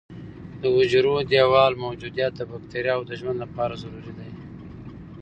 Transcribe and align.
د 0.61 0.63
حجروي 0.75 1.21
دیوال 1.31 1.73
موجودیت 1.85 2.31
د 2.35 2.41
بکټریاوو 2.51 3.07
د 3.09 3.11
ژوند 3.19 3.37
لپاره 3.43 3.73
ضروري 3.83 4.11
دی. 4.17 4.29